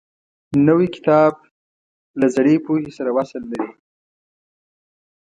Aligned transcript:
نوی 0.67 0.87
کتاب 0.95 1.33
له 2.19 2.27
زړې 2.35 2.55
پوهې 2.65 2.91
سره 2.97 3.09
وصل 3.17 3.41
لري 3.51 3.71